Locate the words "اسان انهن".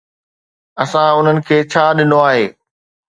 0.83-1.37